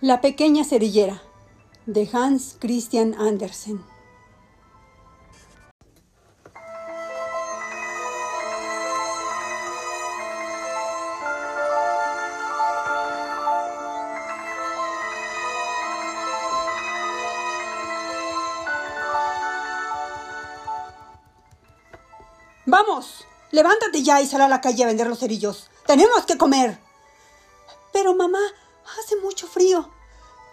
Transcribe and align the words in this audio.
La 0.00 0.20
pequeña 0.20 0.62
cerillera 0.62 1.20
de 1.86 2.08
Hans 2.12 2.56
Christian 2.60 3.16
Andersen. 3.18 3.84
Vamos, 22.66 23.24
levántate 23.50 24.04
ya 24.04 24.22
y 24.22 24.26
sal 24.26 24.42
a 24.42 24.48
la 24.48 24.60
calle 24.60 24.84
a 24.84 24.86
vender 24.86 25.08
los 25.08 25.18
cerillos. 25.18 25.68
Tenemos 25.88 26.24
que 26.24 26.38
comer. 26.38 26.78
Pero 27.92 28.14
mamá, 28.14 28.38
hace 28.98 29.16
mucho 29.16 29.46
frío. 29.46 29.90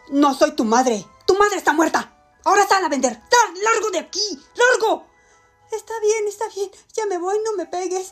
No 0.09 0.33
soy 0.33 0.51
tu 0.51 0.63
madre. 0.63 1.05
Tu 1.25 1.35
madre 1.35 1.57
está 1.57 1.73
muerta. 1.73 2.11
Ahora 2.43 2.67
sal 2.67 2.83
a 2.83 2.89
vender. 2.89 3.13
¡Sal! 3.13 3.63
¡Largo 3.63 3.89
de 3.89 3.99
aquí! 3.99 4.39
¡Largo! 4.55 5.07
Está 5.71 5.93
bien, 5.99 6.27
está 6.27 6.47
bien. 6.49 6.69
Ya 6.93 7.05
me 7.05 7.17
voy, 7.17 7.37
no 7.43 7.53
me 7.53 7.65
pegues. 7.65 8.11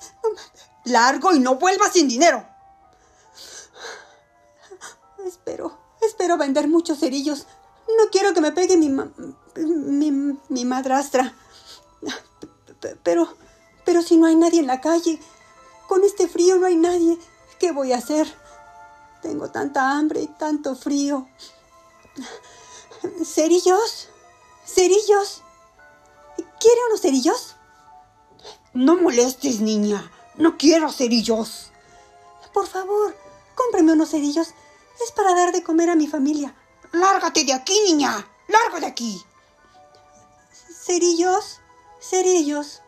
Largo 0.86 1.34
y 1.34 1.40
no 1.40 1.55
vuelvas 1.55 1.94
sin 1.94 2.08
dinero. 2.08 2.46
Espero, 5.26 5.77
espero 6.02 6.38
vender 6.38 6.68
muchos 6.68 6.99
cerillos. 6.99 7.46
No 7.88 8.10
quiero 8.12 8.34
que 8.34 8.41
me 8.41 8.51
pegue 8.51 8.76
mi, 8.76 8.90
mi, 9.55 10.12
mi 10.49 10.66
madrastra. 10.66 11.34
Pero, 13.04 13.34
pero 13.85 14.01
si 14.01 14.18
no 14.18 14.26
hay 14.26 14.35
nadie 14.35 14.60
en 14.60 14.68
la 14.68 14.82
calle, 14.82 15.20
con 15.88 16.04
este 16.04 16.27
frío 16.27 16.57
no 16.57 16.66
hay 16.66 16.76
nadie, 16.76 17.18
¿qué 17.60 17.71
voy 17.71 17.94
a 17.94 17.98
hacer? 17.98 18.27
Tengo 19.24 19.49
tanta 19.49 19.91
hambre 19.91 20.21
y 20.21 20.27
tanto 20.27 20.76
frío. 20.76 21.29
¿Cerillos? 23.24 24.10
¿Cerillos? 24.66 25.41
¿Quiere 26.60 26.82
unos 26.90 26.99
cerillos? 27.02 27.55
No 28.74 28.98
molestes, 28.98 29.62
niña. 29.62 30.12
No 30.35 30.57
quiero 30.57 30.91
cerillos. 30.91 31.71
Por 32.54 32.68
favor, 32.68 33.16
cómpreme 33.55 33.94
unos 33.94 34.10
cerillos. 34.10 34.49
Es 35.01 35.12
para 35.13 35.34
dar 35.34 35.54
de 35.54 35.63
comer 35.63 35.90
a 35.90 35.96
mi 35.96 36.07
familia. 36.07 36.54
Lárgate 36.91 37.46
de 37.46 37.54
aquí, 37.54 37.79
niña. 37.88 38.27
Largo 38.49 38.82
de 38.82 38.88
aquí. 38.88 39.24
Cerillos, 40.85 41.62
cerillos. 42.01 42.82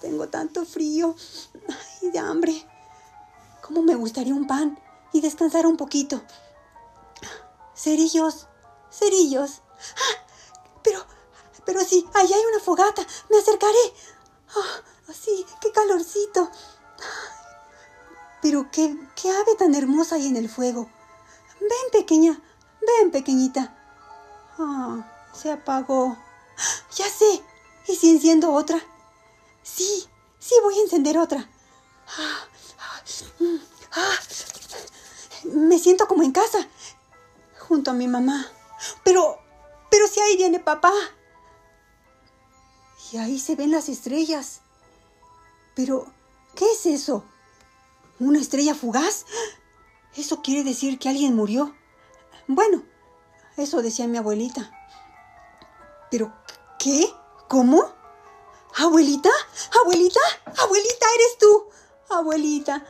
tengo 0.00 0.28
tanto 0.28 0.64
frío 0.66 1.14
y 2.00 2.10
de 2.10 2.18
hambre. 2.18 2.66
¿Cómo 3.62 3.82
me 3.82 3.94
gustaría 3.94 4.34
un 4.34 4.48
pan 4.48 4.82
y 5.12 5.20
descansar 5.20 5.66
un 5.66 5.76
poquito? 5.76 6.22
Cerillos, 7.74 8.48
cerillos. 8.90 9.62
¡Ah! 9.96 10.26
Pero, 10.82 11.04
pero 11.64 11.80
sí, 11.84 12.08
allá 12.14 12.36
hay 12.36 12.44
una 12.44 12.60
fogata. 12.60 13.02
Me 13.30 13.38
acercaré. 13.38 13.94
¡Ah! 14.56 14.82
sí, 15.12 15.46
qué 15.60 15.70
calorcito. 15.72 16.50
Pero 18.40 18.70
qué, 18.70 18.96
qué 19.14 19.30
ave 19.30 19.54
tan 19.56 19.74
hermosa 19.74 20.16
hay 20.16 20.26
en 20.26 20.36
el 20.36 20.48
fuego. 20.48 20.90
Ven, 21.60 21.90
pequeña, 21.92 22.40
ven, 22.80 23.10
pequeñita. 23.10 23.76
Ah, 24.58 25.28
se 25.32 25.52
apagó. 25.52 26.16
Ya 26.96 27.08
sé. 27.08 27.42
¿Y 27.86 27.96
si 27.96 28.10
enciendo 28.10 28.52
otra? 28.52 28.80
Sí, 29.62 30.08
sí, 30.38 30.54
voy 30.62 30.78
a 30.78 30.82
encender 30.82 31.18
otra. 31.18 31.48
Me 35.44 35.78
siento 35.78 36.06
como 36.06 36.22
en 36.22 36.32
casa, 36.32 36.68
junto 37.58 37.90
a 37.90 37.94
mi 37.94 38.08
mamá. 38.08 38.46
Pero, 39.04 39.38
pero 39.90 40.06
si 40.08 40.20
ahí 40.20 40.36
viene 40.36 40.60
papá. 40.60 40.92
Y 43.12 43.18
ahí 43.18 43.38
se 43.38 43.56
ven 43.56 43.70
las 43.70 43.88
estrellas. 43.88 44.62
Pero, 45.74 46.06
¿qué 46.54 46.70
es 46.72 46.86
eso? 46.86 47.24
¿Una 48.18 48.38
estrella 48.38 48.74
fugaz? 48.74 49.26
¿Eso 50.16 50.42
quiere 50.42 50.64
decir 50.64 50.98
que 50.98 51.08
alguien 51.08 51.34
murió? 51.34 51.74
Bueno, 52.46 52.82
eso 53.56 53.82
decía 53.82 54.06
mi 54.06 54.18
abuelita. 54.18 54.70
Pero, 56.10 56.32
¿qué? 56.78 57.06
¿Cómo? 57.48 57.84
¿Abuelita? 58.76 59.30
¿Abuelita? 59.82 60.20
¿Abuelita 60.58 61.06
eres 61.14 61.38
tú? 61.38 61.66
Abuelita, 62.10 62.84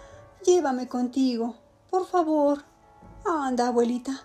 llévame 0.44 0.88
contigo, 0.88 1.56
por 1.92 2.06
favor. 2.06 2.64
Anda, 3.26 3.68
abuelita, 3.68 4.24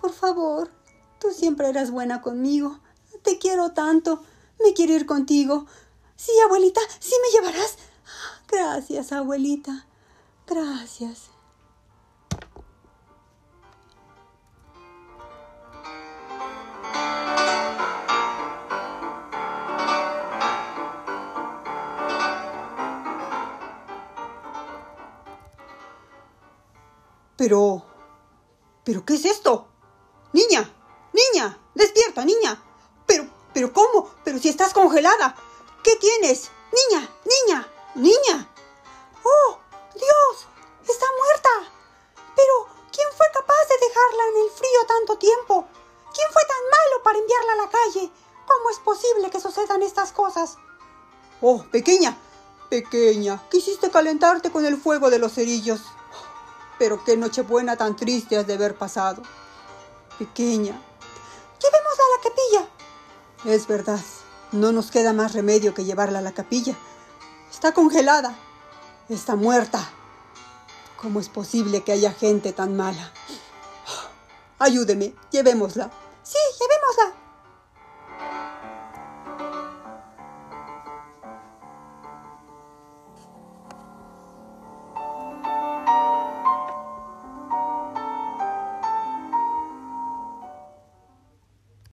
por 0.00 0.12
favor. 0.12 0.72
Tú 1.20 1.30
siempre 1.30 1.68
eras 1.68 1.92
buena 1.92 2.20
conmigo. 2.20 2.80
Te 3.22 3.38
quiero 3.38 3.70
tanto. 3.70 4.24
Me 4.60 4.74
quiero 4.74 4.92
ir 4.94 5.06
contigo. 5.06 5.66
Sí, 6.16 6.32
abuelita, 6.44 6.80
sí 6.98 7.14
me 7.22 7.30
llevarás. 7.30 7.76
Gracias, 8.48 9.12
abuelita. 9.12 9.86
Gracias. 10.48 11.30
Pero... 27.36 27.84
¿Pero 28.84 29.04
qué 29.04 29.14
es 29.14 29.24
esto? 29.24 29.68
Niña, 30.32 30.70
niña, 31.12 31.58
despierta, 31.74 32.24
niña. 32.24 32.62
Pero, 33.06 33.26
pero 33.52 33.72
¿cómo? 33.72 34.10
Pero 34.24 34.38
si 34.38 34.48
estás 34.48 34.72
congelada. 34.72 35.34
¿Qué 35.82 35.96
tienes? 35.96 36.50
Niña, 36.72 37.08
niña, 37.24 37.68
niña. 37.94 38.48
¡Oh, 39.24 39.58
Dios! 39.94 40.46
Está 40.88 41.06
muerta. 41.18 41.72
Pero, 42.36 42.68
¿quién 42.92 43.08
fue 43.16 43.26
capaz 43.32 43.64
de 43.68 43.86
dejarla 43.86 44.22
en 44.28 44.44
el 44.44 44.50
frío 44.50 44.86
tanto 44.86 45.18
tiempo? 45.18 45.66
¿Quién 46.14 46.28
fue 46.32 46.42
tan 46.42 46.64
malo 46.70 47.02
para 47.02 47.18
enviarla 47.18 47.52
a 47.52 47.56
la 47.56 47.70
calle? 47.70 48.12
¿Cómo 48.46 48.70
es 48.70 48.78
posible 48.78 49.30
que 49.30 49.40
sucedan 49.40 49.82
estas 49.82 50.12
cosas? 50.12 50.58
Oh, 51.40 51.64
pequeña, 51.70 52.16
pequeña, 52.70 53.42
quisiste 53.50 53.90
calentarte 53.90 54.50
con 54.50 54.64
el 54.64 54.76
fuego 54.76 55.10
de 55.10 55.18
los 55.18 55.34
cerillos. 55.34 55.80
Pero 56.78 57.02
qué 57.04 57.16
nochebuena 57.16 57.76
tan 57.76 57.96
triste 57.96 58.36
has 58.36 58.46
de 58.46 58.54
haber 58.54 58.76
pasado. 58.76 59.22
Pequeña. 60.18 60.80
Llevémosla 61.62 62.04
a 62.04 62.16
la 62.16 62.22
capilla. 62.22 62.68
Es 63.44 63.66
verdad, 63.66 64.00
no 64.52 64.72
nos 64.72 64.90
queda 64.90 65.12
más 65.12 65.32
remedio 65.32 65.74
que 65.74 65.84
llevarla 65.84 66.18
a 66.18 66.22
la 66.22 66.32
capilla. 66.32 66.74
Está 67.50 67.72
congelada. 67.72 68.34
Está 69.08 69.36
muerta. 69.36 69.88
¿Cómo 71.00 71.20
es 71.20 71.28
posible 71.28 71.82
que 71.82 71.92
haya 71.92 72.12
gente 72.12 72.52
tan 72.52 72.76
mala? 72.76 73.12
Ayúdeme, 74.58 75.14
llevémosla. 75.30 75.90